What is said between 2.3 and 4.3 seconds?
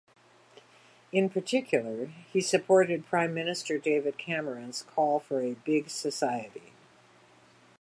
he supported Prime Minister David